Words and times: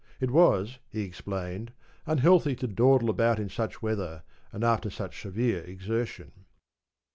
It 0.19 0.31
was, 0.31 0.79
he 0.89 1.01
explained, 1.01 1.73
unhealthy 2.07 2.55
to 2.55 2.65
dawdle 2.67 3.11
about 3.11 3.37
in 3.39 3.49
such 3.49 3.83
weather 3.83 4.23
and 4.51 4.63
after 4.63 4.89
severe 4.89 5.59
exertion. 5.61 6.31